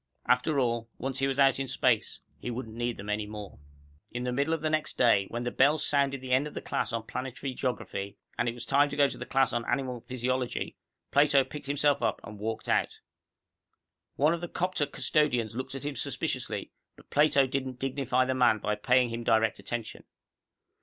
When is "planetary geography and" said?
7.05-8.49